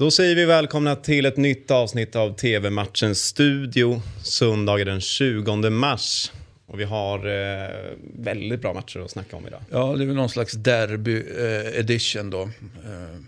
Då 0.00 0.10
säger 0.10 0.34
vi 0.36 0.44
välkomna 0.44 0.96
till 0.96 1.26
ett 1.26 1.36
nytt 1.36 1.70
avsnitt 1.70 2.16
av 2.16 2.36
TV-matchens 2.36 3.24
studio. 3.24 4.02
Söndag 4.24 4.84
den 4.84 5.00
20 5.00 5.70
mars. 5.70 6.32
Och 6.66 6.80
vi 6.80 6.84
har 6.84 7.18
eh, 7.18 7.70
väldigt 8.18 8.60
bra 8.60 8.74
matcher 8.74 9.00
att 9.00 9.10
snacka 9.10 9.36
om 9.36 9.46
idag. 9.46 9.60
Ja, 9.70 9.94
det 9.96 10.04
är 10.04 10.06
väl 10.06 10.16
någon 10.16 10.28
slags 10.28 10.52
derby 10.52 11.16
eh, 11.16 11.78
edition 11.78 12.30
då. 12.30 12.42
Eh, 12.42 13.20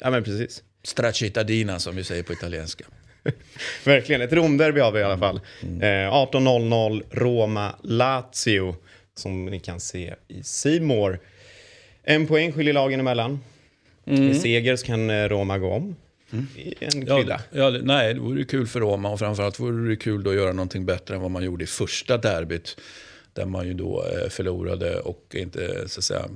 Ja, 0.00 0.10
men 0.10 0.24
precis. 0.24 0.62
Straccittadina 0.82 1.78
som 1.78 1.96
vi 1.96 2.04
säger 2.04 2.22
på 2.22 2.32
italienska. 2.32 2.84
Verkligen, 3.84 4.22
ett 4.22 4.32
Romderby 4.32 4.80
har 4.80 4.92
vi 4.92 5.00
i 5.00 5.02
alla 5.02 5.18
fall. 5.18 5.40
Eh, 5.62 5.86
18.00 5.86 7.02
Roma-Lazio 7.10 8.74
som 9.14 9.44
ni 9.44 9.60
kan 9.60 9.80
se 9.80 10.14
i 10.28 10.42
Simor. 10.42 11.20
En 12.02 12.26
poäng 12.26 12.52
skiljer 12.52 12.74
lagen 12.74 13.00
emellan. 13.00 13.40
Med 14.06 14.36
seger 14.36 14.76
så 14.76 14.86
kan 14.86 15.10
eh, 15.10 15.28
Roma 15.28 15.58
gå 15.58 15.72
om. 15.72 15.96
I 16.56 16.74
en 16.84 17.06
Ja, 17.06 17.16
krydda. 17.16 17.40
ja, 17.52 17.70
nej, 17.70 18.14
det 18.14 18.20
vore 18.20 18.44
kul 18.44 18.66
för 18.66 18.80
Roma 18.80 19.10
och 19.10 19.18
framförallt 19.18 19.60
vore 19.60 19.88
det 19.88 19.96
kul 19.96 20.22
då 20.22 20.30
att 20.30 20.36
göra 20.36 20.52
någonting 20.52 20.86
bättre 20.86 21.14
än 21.14 21.20
vad 21.20 21.30
man 21.30 21.44
gjorde 21.44 21.64
i 21.64 21.66
första 21.66 22.18
derbyt. 22.18 22.76
Där 23.32 23.44
man 23.46 23.66
ju 23.66 23.74
då 23.74 24.04
eh, 24.06 24.28
förlorade 24.28 25.00
och 25.00 25.34
inte 25.34 25.88
så 25.88 26.00
att 26.00 26.04
säga, 26.04 26.28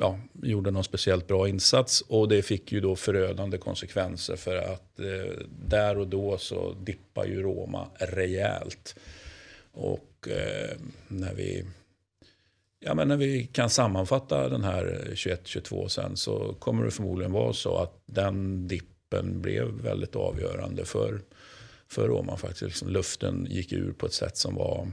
ja, 0.00 0.18
gjorde 0.42 0.70
någon 0.70 0.84
speciellt 0.84 1.26
bra 1.26 1.48
insats. 1.48 2.00
Och 2.00 2.28
det 2.28 2.42
fick 2.42 2.72
ju 2.72 2.80
då 2.80 2.96
förödande 2.96 3.58
konsekvenser 3.58 4.36
för 4.36 4.56
att 4.56 5.00
eh, 5.00 5.32
där 5.68 5.98
och 5.98 6.06
då 6.08 6.38
så 6.38 6.72
dippar 6.82 7.24
ju 7.26 7.42
Roma 7.42 7.86
rejält. 7.94 8.94
Och 9.72 10.28
eh, 10.28 10.76
när 11.08 11.34
vi 11.34 11.64
Ja, 12.80 12.94
men 12.94 13.08
när 13.08 13.16
vi 13.16 13.46
kan 13.46 13.70
sammanfatta 13.70 14.48
den 14.48 14.64
här 14.64 15.08
21-22 15.14 15.88
sen 15.88 16.16
så 16.16 16.54
kommer 16.58 16.84
det 16.84 16.90
förmodligen 16.90 17.32
vara 17.32 17.52
så 17.52 17.76
att 17.76 18.02
den 18.06 18.68
dippen 18.68 19.42
blev 19.42 19.66
väldigt 19.66 20.16
avgörande 20.16 20.84
för, 20.84 21.20
för 21.88 22.08
Roma. 22.08 22.36
Faktiskt. 22.36 22.62
Liksom 22.62 22.88
luften 22.88 23.46
gick 23.50 23.72
ur 23.72 23.92
på 23.92 24.06
ett 24.06 24.12
sätt 24.12 24.36
som 24.36 24.54
var 24.54 24.88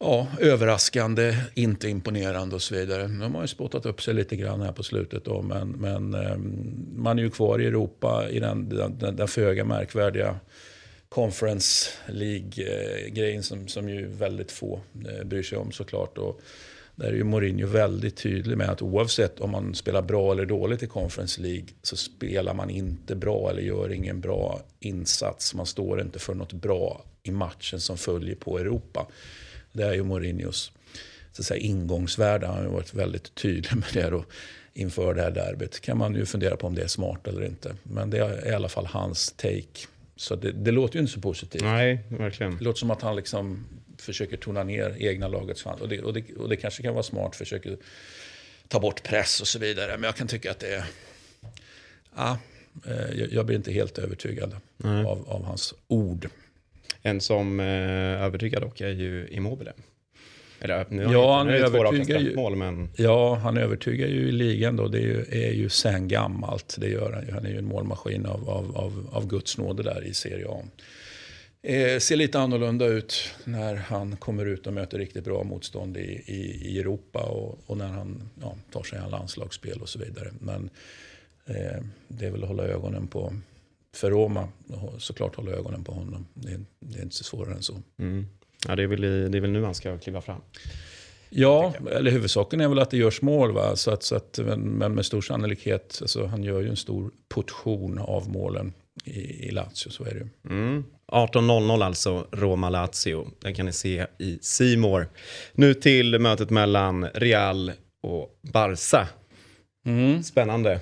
ja, 0.00 0.26
överraskande, 0.40 1.36
inte 1.54 1.88
imponerande 1.88 2.54
och 2.54 2.62
så 2.62 2.74
vidare. 2.74 3.08
Nu 3.08 3.20
har 3.20 3.28
man 3.28 3.42
ju 3.42 3.48
spottat 3.48 3.86
upp 3.86 4.02
sig 4.02 4.14
lite 4.14 4.36
grann 4.36 4.60
här 4.60 4.72
på 4.72 4.82
slutet 4.82 5.24
då, 5.24 5.42
men, 5.42 5.68
men 5.68 6.14
ehm, 6.14 6.86
man 6.96 7.18
är 7.18 7.22
ju 7.22 7.30
kvar 7.30 7.58
i 7.58 7.66
Europa 7.66 8.28
i 8.30 8.40
den, 8.40 8.68
den, 8.68 8.98
den, 8.98 9.16
den 9.16 9.28
föga 9.28 9.64
märkvärdiga 9.64 10.40
Conference 11.14 11.90
League-grejen 12.06 13.42
som, 13.42 13.68
som 13.68 13.88
ju 13.88 14.06
väldigt 14.06 14.52
få 14.52 14.80
eh, 15.08 15.24
bryr 15.24 15.42
sig 15.42 15.58
om 15.58 15.72
såklart. 15.72 16.18
Och 16.18 16.40
där 16.94 17.06
är 17.06 17.12
ju 17.12 17.24
Mourinho 17.24 17.66
väldigt 17.66 18.16
tydlig 18.16 18.58
med 18.58 18.70
att 18.70 18.82
oavsett 18.82 19.40
om 19.40 19.50
man 19.50 19.74
spelar 19.74 20.02
bra 20.02 20.32
eller 20.32 20.46
dåligt 20.46 20.82
i 20.82 20.86
Conference 20.86 21.40
League 21.40 21.66
så 21.82 21.96
spelar 21.96 22.54
man 22.54 22.70
inte 22.70 23.14
bra 23.14 23.50
eller 23.50 23.62
gör 23.62 23.92
ingen 23.92 24.20
bra 24.20 24.60
insats. 24.80 25.54
Man 25.54 25.66
står 25.66 26.00
inte 26.00 26.18
för 26.18 26.34
något 26.34 26.52
bra 26.52 27.04
i 27.22 27.30
matchen 27.30 27.80
som 27.80 27.98
följer 27.98 28.34
på 28.34 28.58
Europa. 28.58 29.06
Det 29.72 29.82
är 29.82 29.94
ju 29.94 30.02
Mourinhos 30.02 30.72
så 31.32 31.42
att 31.42 31.46
säga, 31.46 31.60
ingångsvärde. 31.60 32.46
Han 32.46 32.56
har 32.56 32.64
ju 32.64 32.70
varit 32.70 32.94
väldigt 32.94 33.34
tydlig 33.34 33.76
med 33.76 33.88
det 33.92 34.10
då, 34.10 34.24
inför 34.74 35.14
det 35.14 35.22
här 35.22 35.30
derbyt. 35.30 35.80
kan 35.80 35.98
man 35.98 36.14
ju 36.14 36.26
fundera 36.26 36.56
på 36.56 36.66
om 36.66 36.74
det 36.74 36.82
är 36.82 36.88
smart 36.88 37.28
eller 37.28 37.44
inte. 37.44 37.74
Men 37.82 38.10
det 38.10 38.18
är 38.18 38.48
i 38.48 38.54
alla 38.54 38.68
fall 38.68 38.86
hans 38.86 39.32
take. 39.32 39.86
Så 40.20 40.36
det, 40.36 40.52
det 40.52 40.70
låter 40.70 40.94
ju 40.94 41.00
inte 41.00 41.12
så 41.12 41.20
positivt. 41.20 41.62
Nej, 41.62 41.98
verkligen. 42.08 42.56
Det 42.56 42.64
låter 42.64 42.78
som 42.78 42.90
att 42.90 43.02
han 43.02 43.16
liksom 43.16 43.66
försöker 43.98 44.36
tona 44.36 44.62
ner 44.62 44.96
egna 44.98 45.28
lagets 45.28 45.62
chans. 45.62 45.80
Och 45.80 45.88
det, 45.88 46.02
och, 46.02 46.14
det, 46.14 46.32
och 46.36 46.48
det 46.48 46.56
kanske 46.56 46.82
kan 46.82 46.94
vara 46.94 47.02
smart, 47.02 47.36
försöker 47.36 47.76
ta 48.68 48.80
bort 48.80 49.02
press 49.02 49.40
och 49.40 49.46
så 49.46 49.58
vidare. 49.58 49.92
Men 49.92 50.02
jag 50.02 50.16
kan 50.16 50.26
tycka 50.26 50.50
att 50.50 50.58
det 50.58 50.74
är... 50.74 50.84
Ja, 52.16 52.38
eh, 52.86 53.10
jag, 53.30 53.46
blir 53.46 53.56
inte 53.56 53.72
helt 53.72 53.98
övertygad 53.98 54.56
av, 54.84 55.28
av 55.28 55.44
hans 55.44 55.74
ord. 55.88 56.28
En 57.02 57.20
som 57.20 57.60
eh, 57.60 57.66
övertygar 58.22 58.60
dock 58.60 58.80
är 58.80 58.90
ju 58.90 59.28
Immobile. 59.28 59.72
Eller, 60.60 60.86
nu 60.90 61.04
har 61.06 61.12
Ja, 61.12 61.36
han 61.36 61.46
han 61.46 61.56
övertygar 61.56 62.20
ju. 62.20 62.56
men 62.56 62.88
Ja, 62.96 63.34
han 63.34 63.56
övertygar 63.56 64.06
ju 64.08 64.28
i 64.28 64.32
ligan 64.32 64.76
då. 64.76 64.88
Det 64.88 64.98
är 64.98 65.02
ju, 65.02 65.24
är 65.30 65.52
ju 65.52 65.68
sen 65.68 66.08
gammalt. 66.08 66.76
Det 66.80 66.88
gör 66.88 67.12
han 67.12 67.26
ju. 67.26 67.32
Han 67.32 67.46
är 67.46 67.50
ju 67.50 67.58
en 67.58 67.64
målmaskin 67.64 68.26
av, 68.26 68.50
av, 68.50 68.76
av, 68.76 69.08
av 69.12 69.26
Guds 69.26 69.58
nåde 69.58 69.82
där 69.82 70.04
i 70.06 70.14
Serie 70.14 70.46
A. 70.48 70.62
Eh, 71.62 71.98
ser 71.98 72.16
lite 72.16 72.38
annorlunda 72.40 72.86
ut 72.86 73.34
när 73.44 73.74
han 73.74 74.16
kommer 74.16 74.46
ut 74.46 74.66
och 74.66 74.72
möter 74.72 74.98
riktigt 74.98 75.24
bra 75.24 75.44
motstånd 75.44 75.96
i, 75.96 76.22
i, 76.26 76.68
i 76.74 76.78
Europa 76.80 77.22
och, 77.22 77.58
och 77.66 77.76
när 77.76 77.88
han 77.88 78.22
ja, 78.42 78.54
tar 78.72 78.82
sig 78.82 78.98
an 78.98 79.10
landslagsspel 79.10 79.78
och 79.82 79.88
så 79.88 79.98
vidare. 79.98 80.28
Men 80.40 80.70
eh, 81.46 81.82
det 82.08 82.26
är 82.26 82.30
väl 82.30 82.42
att 82.42 82.48
hålla 82.48 82.62
ögonen 82.64 83.06
på, 83.06 83.32
för 83.94 84.10
Roma, 84.10 84.48
såklart 84.98 85.34
hålla 85.36 85.50
ögonen 85.52 85.84
på 85.84 85.92
honom. 85.92 86.26
Det, 86.34 86.52
är- 86.52 86.64
det 86.80 86.98
är 86.98 87.02
inte 87.02 87.16
så 87.16 87.24
svårare 87.24 87.54
än 87.54 87.62
så. 87.62 87.74
mm. 87.98 88.26
Ja, 88.68 88.76
det, 88.76 88.82
är 88.82 88.86
väl, 88.86 89.00
det 89.00 89.38
är 89.38 89.40
väl 89.40 89.50
nu 89.50 89.64
han 89.64 89.74
ska 89.74 89.98
kliva 89.98 90.20
fram. 90.20 90.40
Ja, 91.30 91.74
eller 91.90 92.10
huvudsaken 92.10 92.60
är 92.60 92.68
väl 92.68 92.78
att 92.78 92.90
det 92.90 92.96
görs 92.96 93.22
mål. 93.22 93.52
Va? 93.52 93.76
Så 93.76 93.90
att, 93.90 94.02
så 94.02 94.16
att, 94.16 94.38
men, 94.44 94.94
med 94.94 95.06
stor 95.06 95.20
sannolikhet, 95.20 95.98
alltså, 96.00 96.26
han 96.26 96.44
gör 96.44 96.60
ju 96.60 96.68
en 96.68 96.76
stor 96.76 97.10
portion 97.28 97.98
av 97.98 98.28
målen 98.28 98.72
i, 99.04 99.46
i 99.46 99.50
Lazio, 99.50 99.90
så 99.90 100.04
är 100.04 100.10
det 100.10 100.20
ju. 100.20 100.28
Mm. 100.50 100.84
18.00 101.12 101.84
alltså, 101.84 102.26
Roma-Lazio. 102.32 103.26
Den 103.40 103.54
kan 103.54 103.66
ni 103.66 103.72
se 103.72 104.06
i 104.18 104.38
Simor. 104.40 105.08
Nu 105.52 105.74
till 105.74 106.18
mötet 106.18 106.50
mellan 106.50 107.04
Real 107.04 107.72
och 108.02 108.38
Barca. 108.52 109.08
Spännande. 110.24 110.80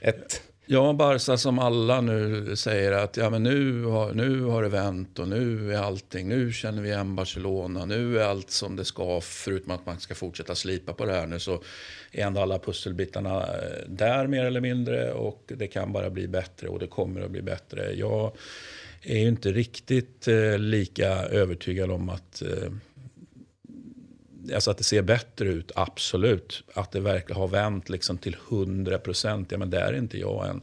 Ett, 0.00 0.42
Ja, 0.70 0.92
Barca 0.92 1.36
som 1.36 1.58
alla 1.58 2.00
nu 2.00 2.56
säger 2.56 2.92
att 2.92 3.16
ja, 3.16 3.30
men 3.30 3.42
nu, 3.42 3.84
har, 3.84 4.12
nu 4.12 4.42
har 4.42 4.62
det 4.62 4.68
vänt 4.68 5.18
och 5.18 5.28
nu 5.28 5.74
är 5.74 5.78
allting, 5.78 6.28
nu 6.28 6.52
känner 6.52 6.82
vi 6.82 6.88
igen 6.88 7.16
Barcelona, 7.16 7.84
nu 7.84 8.18
är 8.18 8.24
allt 8.24 8.50
som 8.50 8.76
det 8.76 8.84
ska, 8.84 9.20
förutom 9.20 9.70
att 9.70 9.86
man 9.86 10.00
ska 10.00 10.14
fortsätta 10.14 10.54
slipa 10.54 10.92
på 10.92 11.04
det 11.04 11.12
här 11.12 11.26
nu 11.26 11.38
så 11.38 11.62
är 12.12 12.26
ändå 12.26 12.40
alla 12.40 12.58
pusselbitarna 12.58 13.40
eh, 13.40 13.88
där 13.88 14.26
mer 14.26 14.44
eller 14.44 14.60
mindre 14.60 15.12
och 15.12 15.52
det 15.56 15.66
kan 15.66 15.92
bara 15.92 16.10
bli 16.10 16.28
bättre 16.28 16.68
och 16.68 16.78
det 16.78 16.86
kommer 16.86 17.20
att 17.20 17.30
bli 17.30 17.42
bättre. 17.42 17.92
Jag 17.92 18.32
är 19.02 19.18
ju 19.18 19.28
inte 19.28 19.52
riktigt 19.52 20.28
eh, 20.28 20.58
lika 20.58 21.08
övertygad 21.14 21.90
om 21.90 22.08
att 22.08 22.42
eh, 22.42 22.72
Alltså 24.54 24.70
att 24.70 24.78
det 24.78 24.84
ser 24.84 25.02
bättre 25.02 25.48
ut, 25.48 25.72
absolut. 25.74 26.62
Att 26.74 26.92
det 26.92 27.00
verkligen 27.00 27.40
har 27.40 27.48
vänt 27.48 27.88
liksom 27.88 28.18
till 28.18 28.36
100 28.48 28.98
procent, 28.98 29.52
ja 29.52 29.58
men 29.58 29.70
där 29.70 29.92
är 29.92 29.98
inte 29.98 30.18
jag 30.18 30.48
än. 30.48 30.60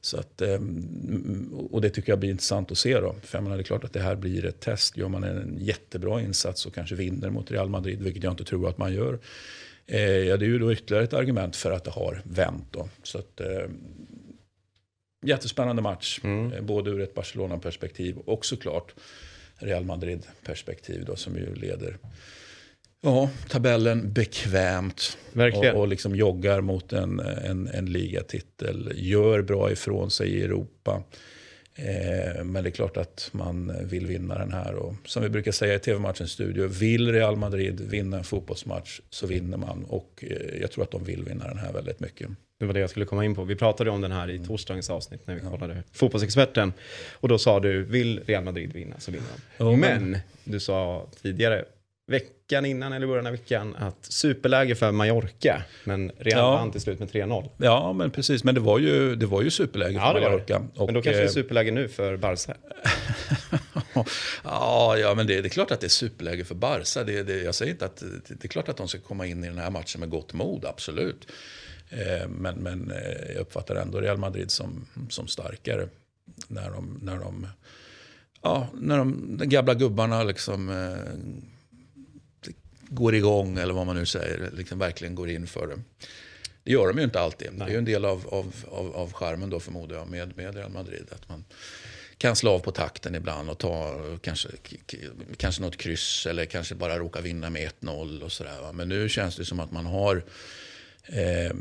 Så 0.00 0.18
att, 0.18 0.42
ehm, 0.42 1.68
och 1.70 1.80
det 1.80 1.90
tycker 1.90 2.12
jag 2.12 2.18
blir 2.18 2.30
intressant 2.30 2.72
att 2.72 2.78
se 2.78 3.00
då. 3.00 3.16
För 3.22 3.40
menar, 3.40 3.56
det 3.56 3.62
är 3.62 3.64
klart 3.64 3.84
att 3.84 3.92
det 3.92 4.00
här 4.00 4.16
blir 4.16 4.44
ett 4.44 4.60
test. 4.60 4.96
Gör 4.96 5.08
man 5.08 5.24
en 5.24 5.56
jättebra 5.60 6.20
insats 6.20 6.66
och 6.66 6.74
kanske 6.74 6.94
vinner 6.94 7.30
mot 7.30 7.50
Real 7.50 7.68
Madrid, 7.68 8.02
vilket 8.02 8.22
jag 8.22 8.32
inte 8.32 8.44
tror 8.44 8.68
att 8.68 8.78
man 8.78 8.94
gör. 8.94 9.18
Eh, 9.86 10.00
ja, 10.00 10.36
det 10.36 10.44
är 10.44 10.48
ju 10.48 10.58
då 10.58 10.72
ytterligare 10.72 11.04
ett 11.04 11.12
argument 11.12 11.56
för 11.56 11.70
att 11.70 11.84
det 11.84 11.90
har 11.90 12.22
vänt 12.24 12.66
då. 12.70 12.88
Så 13.02 13.18
att, 13.18 13.40
eh, 13.40 13.66
jättespännande 15.22 15.82
match, 15.82 16.20
eh, 16.24 16.62
både 16.62 16.90
ur 16.90 17.00
ett 17.00 17.14
Barcelona-perspektiv 17.14 18.18
och 18.18 18.46
såklart 18.46 18.94
Real 19.56 19.84
Madrid-perspektiv 19.84 21.04
då, 21.04 21.16
som 21.16 21.36
ju 21.36 21.54
leder 21.54 21.96
Ja, 23.00 23.30
tabellen 23.48 24.12
bekvämt. 24.12 25.18
Verkligen. 25.32 25.74
Och, 25.74 25.80
och 25.80 25.88
liksom 25.88 26.16
joggar 26.16 26.60
mot 26.60 26.92
en, 26.92 27.20
en, 27.20 27.68
en 27.68 27.86
ligatitel. 27.92 28.92
Gör 28.94 29.42
bra 29.42 29.72
ifrån 29.72 30.10
sig 30.10 30.28
i 30.28 30.42
Europa. 30.44 31.02
Eh, 31.74 32.44
men 32.44 32.62
det 32.64 32.68
är 32.68 32.70
klart 32.70 32.96
att 32.96 33.28
man 33.32 33.72
vill 33.88 34.06
vinna 34.06 34.38
den 34.38 34.52
här. 34.52 34.74
Och 34.74 34.94
som 35.04 35.22
vi 35.22 35.28
brukar 35.28 35.52
säga 35.52 35.74
i 35.74 35.78
tv-matchens 35.78 36.30
studio. 36.30 36.66
Vill 36.66 37.12
Real 37.12 37.36
Madrid 37.36 37.80
vinna 37.80 38.18
en 38.18 38.24
fotbollsmatch 38.24 39.00
så 39.10 39.26
vinner 39.26 39.56
man. 39.56 39.84
Och 39.84 40.24
eh, 40.30 40.60
jag 40.60 40.70
tror 40.70 40.84
att 40.84 40.90
de 40.90 41.04
vill 41.04 41.24
vinna 41.24 41.48
den 41.48 41.58
här 41.58 41.72
väldigt 41.72 42.00
mycket. 42.00 42.28
det 42.60 42.66
var 42.66 42.74
det 42.74 42.80
jag 42.80 42.90
skulle 42.90 43.06
komma 43.06 43.24
in 43.24 43.34
på. 43.34 43.44
Vi 43.44 43.56
pratade 43.56 43.90
om 43.90 44.00
den 44.00 44.12
här 44.12 44.30
i 44.30 44.38
torsdagens 44.38 44.90
avsnitt 44.90 45.20
när 45.26 45.34
vi 45.34 45.40
kollade 45.40 45.82
Fotbollsexperten. 45.92 46.72
Och 47.12 47.28
då 47.28 47.38
sa 47.38 47.60
du, 47.60 47.82
vill 47.84 48.20
Real 48.26 48.44
Madrid 48.44 48.72
vinna 48.72 48.94
så 49.00 49.10
vinner 49.10 49.26
de. 49.58 49.64
Ja, 49.64 49.76
men- 49.76 50.10
men 50.10 50.20
du 50.44 50.60
sa 50.60 51.06
tidigare, 51.22 51.64
veckan 52.08 52.64
innan 52.64 52.92
eller 52.92 53.06
början 53.06 53.26
av 53.26 53.32
veckan, 53.32 53.76
att 53.78 54.04
superläge 54.04 54.74
för 54.74 54.92
Mallorca. 54.92 55.62
Men 55.84 56.10
Real 56.18 56.38
Ja. 56.38 56.50
vann 56.50 56.70
till 56.72 56.80
slut 56.80 56.98
med 56.98 57.08
3-0. 57.10 57.48
Ja, 57.56 57.92
men 57.92 58.10
precis. 58.10 58.44
Men 58.44 58.54
det 58.54 58.60
var 58.60 58.78
ju, 58.78 59.16
det 59.16 59.26
var 59.26 59.42
ju 59.42 59.50
superläge 59.50 59.92
Ja, 59.94 60.12
för 60.12 60.20
Mallorca. 60.20 60.62
Och, 60.74 60.86
Men 60.86 60.94
då 60.94 61.02
kanske 61.02 61.20
det 61.20 61.24
är 61.24 61.28
eh, 61.28 61.30
superläge 61.30 61.70
nu 61.70 61.88
för 61.88 62.16
Barca. 62.16 62.54
ja, 64.44 65.14
men 65.16 65.26
det, 65.26 65.40
det 65.40 65.48
är 65.48 65.50
klart 65.50 65.70
att 65.70 65.80
det 65.80 65.86
är 65.86 65.88
superläge 65.88 66.44
för 66.44 66.54
Barca. 66.54 67.04
Det, 67.04 67.22
det, 67.22 67.42
jag 67.42 67.54
säger 67.54 67.72
inte 67.72 67.84
att 67.84 67.96
det, 67.96 68.34
det 68.34 68.44
är 68.44 68.48
klart 68.48 68.68
att 68.68 68.76
de 68.76 68.88
ska 68.88 68.98
komma 68.98 69.26
in 69.26 69.44
i 69.44 69.48
den 69.48 69.58
här 69.58 69.70
matchen 69.70 70.00
med 70.00 70.10
gott 70.10 70.32
mod, 70.32 70.64
absolut. 70.64 71.28
Eh, 71.90 72.28
men 72.28 72.54
men 72.54 72.90
eh, 72.90 73.32
jag 73.32 73.40
uppfattar 73.40 73.74
ändå 73.74 74.00
Real 74.00 74.16
Madrid 74.18 74.50
som, 74.50 74.86
som 75.10 75.26
starkare. 75.28 75.88
När 76.48 76.70
de, 76.70 76.98
när 77.02 77.16
de, 77.18 77.46
ja, 78.42 78.66
när 78.74 78.98
de, 78.98 79.36
de 79.38 79.46
gamla 79.48 79.74
gubbarna 79.74 80.22
liksom 80.22 80.68
går 82.88 83.14
igång, 83.14 83.58
eller 83.58 83.74
vad 83.74 83.86
man 83.86 83.96
nu 83.96 84.06
säger, 84.06 84.50
liksom 84.52 84.78
verkligen 84.78 85.14
går 85.14 85.30
in 85.30 85.46
för 85.46 85.66
det. 85.66 85.78
Det 86.64 86.72
gör 86.72 86.88
de 86.88 86.98
ju 86.98 87.04
inte 87.04 87.20
alltid. 87.20 87.48
Nej. 87.52 87.58
Det 87.58 87.64
är 87.64 87.72
ju 87.72 87.78
en 87.78 87.84
del 87.84 88.04
av, 88.04 88.28
av, 88.28 88.54
av, 88.70 88.96
av 88.96 89.12
charmen 89.12 89.50
då 89.50 89.60
förmodar 89.60 89.96
jag 89.96 90.08
med, 90.08 90.36
med 90.36 90.54
Real 90.54 90.70
Madrid. 90.70 91.06
Att 91.10 91.28
man 91.28 91.44
kan 92.18 92.36
slå 92.36 92.50
av 92.50 92.58
på 92.58 92.70
takten 92.70 93.14
ibland 93.14 93.50
och 93.50 93.58
ta 93.58 94.00
kanske, 94.22 94.48
kanske 95.36 95.62
något 95.62 95.76
kryss 95.76 96.26
eller 96.26 96.44
kanske 96.44 96.74
bara 96.74 96.98
råka 96.98 97.20
vinna 97.20 97.50
med 97.50 97.70
1-0 97.80 98.22
och 98.22 98.32
sådär. 98.32 98.72
Men 98.72 98.88
nu 98.88 99.08
känns 99.08 99.36
det 99.36 99.44
som 99.44 99.60
att 99.60 99.72
man 99.72 99.86
har 99.86 100.24
eh, 101.06 101.56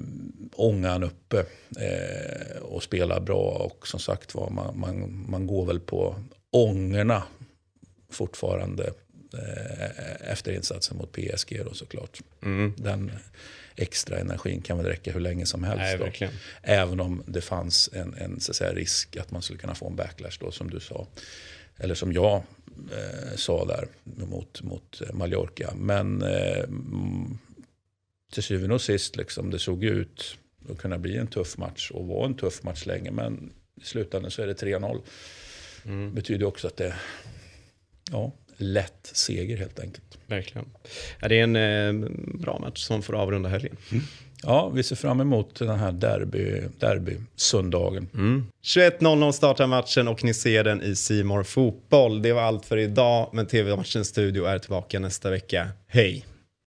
ångan 0.55 1.03
uppe 1.03 1.45
eh, 1.79 2.57
och 2.61 2.83
spelar 2.83 3.19
bra. 3.19 3.49
Och 3.49 3.87
som 3.87 3.99
sagt 3.99 4.35
var, 4.35 4.49
man, 4.49 4.79
man, 4.79 5.25
man 5.29 5.47
går 5.47 5.65
väl 5.65 5.79
på 5.79 6.15
ångorna 6.51 7.23
fortfarande 8.09 8.93
efter 10.19 10.51
insatsen 10.51 10.97
mot 10.97 11.11
PSG 11.11 11.61
då 11.65 11.73
såklart. 11.73 12.21
Mm. 12.41 12.73
Den 12.77 13.11
extra 13.75 14.19
energin 14.19 14.61
kan 14.61 14.77
väl 14.77 14.85
räcka 14.85 15.11
hur 15.11 15.19
länge 15.19 15.45
som 15.45 15.63
helst. 15.63 15.79
Nej, 15.79 15.97
Även 16.61 16.99
om 16.99 17.23
det 17.27 17.41
fanns 17.41 17.89
en, 17.93 18.13
en 18.13 18.39
så 18.39 18.51
att 18.51 18.55
säga, 18.55 18.73
risk 18.73 19.17
att 19.17 19.31
man 19.31 19.41
skulle 19.41 19.59
kunna 19.59 19.75
få 19.75 19.87
en 19.87 19.95
backlash 19.95 20.37
då 20.39 20.51
som 20.51 20.69
du 20.69 20.79
sa. 20.79 21.07
Eller 21.77 21.95
som 21.95 22.13
jag 22.13 22.43
eh, 22.91 23.35
sa 23.35 23.65
där 23.65 23.87
mot, 24.03 24.61
mot 24.61 25.01
Mallorca. 25.13 25.73
Men 25.75 26.21
eh, 26.21 26.63
till 28.31 28.43
syvende 28.43 28.75
och 28.75 28.81
sist, 28.81 29.15
liksom, 29.15 29.51
det 29.51 29.59
såg 29.59 29.83
ut 29.83 30.37
att 30.69 30.77
kunna 30.77 30.97
bli 30.97 31.17
en 31.17 31.27
tuff 31.27 31.57
match 31.57 31.91
och 31.91 32.07
var 32.07 32.25
en 32.25 32.35
tuff 32.35 32.63
match 32.63 32.85
länge. 32.85 33.11
Men 33.11 33.53
i 33.81 33.85
slutändan 33.85 34.31
så 34.31 34.41
är 34.41 34.47
det 34.47 34.61
3-0. 34.61 35.01
Mm. 35.85 36.13
betyder 36.13 36.45
också 36.45 36.67
att 36.67 36.77
det 36.77 36.95
ja, 38.11 38.31
lätt 38.57 39.09
seger 39.13 39.57
helt 39.57 39.79
enkelt. 39.79 40.17
Verkligen. 40.27 40.67
Ja, 41.19 41.27
det 41.27 41.39
är 41.39 41.43
en 41.43 41.55
eh, 41.55 42.09
bra 42.39 42.59
match 42.59 42.79
som 42.79 43.01
får 43.01 43.15
avrunda 43.15 43.49
helgen. 43.49 43.77
Mm. 43.91 44.03
Ja, 44.43 44.69
vi 44.69 44.83
ser 44.83 44.95
fram 44.95 45.21
emot 45.21 45.59
den 45.59 45.79
här 45.79 45.91
derby, 45.91 46.61
derby 46.79 47.17
söndagen. 47.35 48.09
Mm. 48.13 48.45
21.00 48.63 49.31
startar 49.31 49.67
matchen 49.67 50.07
och 50.07 50.23
ni 50.23 50.33
ser 50.33 50.63
den 50.63 50.81
i 50.81 50.95
Simor 50.95 51.43
Fotboll. 51.43 52.21
Det 52.21 52.33
var 52.33 52.41
allt 52.41 52.65
för 52.65 52.77
idag, 52.77 53.29
men 53.33 53.45
TV-matchens 53.45 54.07
studio 54.07 54.45
är 54.45 54.59
tillbaka 54.59 54.99
nästa 54.99 55.29
vecka. 55.29 55.69
Hej! 55.87 56.25